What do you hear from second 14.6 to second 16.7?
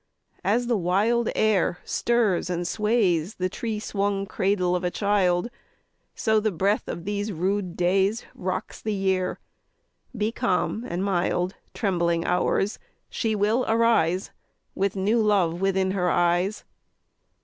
With new love within her eyes.